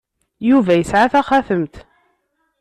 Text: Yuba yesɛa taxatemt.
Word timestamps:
Yuba 0.49 0.73
yesɛa 0.75 1.07
taxatemt. 1.13 1.75